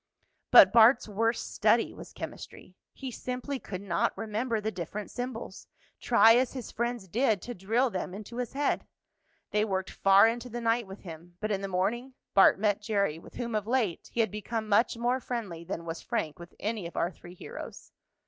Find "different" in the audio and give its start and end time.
4.71-5.11